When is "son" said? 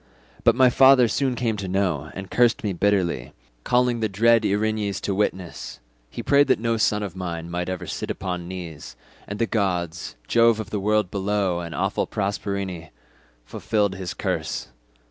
6.77-7.03